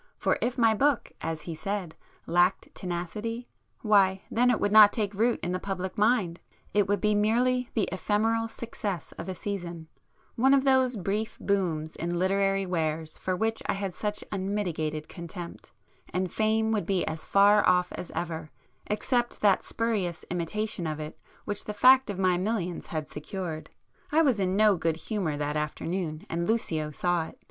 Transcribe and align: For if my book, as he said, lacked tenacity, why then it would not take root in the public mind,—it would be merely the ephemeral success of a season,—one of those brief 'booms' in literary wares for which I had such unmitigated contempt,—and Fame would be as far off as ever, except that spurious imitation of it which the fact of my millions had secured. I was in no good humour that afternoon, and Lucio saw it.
For 0.17 0.39
if 0.41 0.57
my 0.57 0.73
book, 0.73 1.11
as 1.21 1.41
he 1.43 1.53
said, 1.53 1.95
lacked 2.25 2.73
tenacity, 2.73 3.47
why 3.83 4.23
then 4.31 4.49
it 4.49 4.59
would 4.59 4.71
not 4.71 4.91
take 4.91 5.13
root 5.13 5.39
in 5.43 5.51
the 5.51 5.59
public 5.59 5.95
mind,—it 5.95 6.87
would 6.87 6.99
be 6.99 7.13
merely 7.13 7.69
the 7.75 7.87
ephemeral 7.91 8.47
success 8.47 9.11
of 9.19 9.29
a 9.29 9.35
season,—one 9.35 10.55
of 10.55 10.63
those 10.63 10.95
brief 10.95 11.37
'booms' 11.39 11.95
in 11.95 12.17
literary 12.17 12.65
wares 12.65 13.19
for 13.19 13.35
which 13.35 13.61
I 13.67 13.73
had 13.73 13.93
such 13.93 14.23
unmitigated 14.31 15.07
contempt,—and 15.07 16.33
Fame 16.33 16.71
would 16.71 16.87
be 16.87 17.05
as 17.05 17.23
far 17.23 17.63
off 17.69 17.91
as 17.91 18.11
ever, 18.15 18.49
except 18.87 19.41
that 19.41 19.61
spurious 19.63 20.25
imitation 20.31 20.87
of 20.87 20.99
it 20.99 21.15
which 21.45 21.65
the 21.65 21.75
fact 21.75 22.09
of 22.09 22.17
my 22.17 22.39
millions 22.39 22.87
had 22.87 23.07
secured. 23.07 23.69
I 24.11 24.23
was 24.23 24.39
in 24.39 24.57
no 24.57 24.77
good 24.77 24.97
humour 24.97 25.37
that 25.37 25.55
afternoon, 25.57 26.25
and 26.27 26.47
Lucio 26.47 26.89
saw 26.89 27.27
it. 27.27 27.37